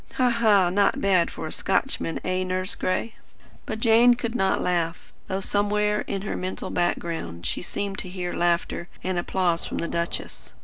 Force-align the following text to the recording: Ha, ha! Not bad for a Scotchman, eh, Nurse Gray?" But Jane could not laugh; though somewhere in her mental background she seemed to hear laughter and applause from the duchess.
Ha, 0.13 0.31
ha! 0.31 0.71
Not 0.71 0.99
bad 0.99 1.29
for 1.29 1.45
a 1.45 1.51
Scotchman, 1.51 2.19
eh, 2.25 2.43
Nurse 2.43 2.73
Gray?" 2.73 3.13
But 3.67 3.79
Jane 3.79 4.15
could 4.15 4.33
not 4.33 4.59
laugh; 4.59 5.13
though 5.27 5.41
somewhere 5.41 6.01
in 6.07 6.23
her 6.23 6.35
mental 6.35 6.71
background 6.71 7.45
she 7.45 7.61
seemed 7.61 7.99
to 7.99 8.09
hear 8.09 8.33
laughter 8.33 8.87
and 9.03 9.19
applause 9.19 9.63
from 9.63 9.77
the 9.77 9.87
duchess. 9.87 10.53